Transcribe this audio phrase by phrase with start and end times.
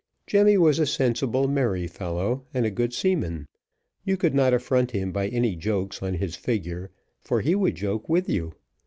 [0.25, 3.47] Jemmy was a sensible, merry fellow, and a good seaman:
[4.03, 6.89] you could not affront him by any jokes on his figure,
[7.19, 8.53] for he would joke with you.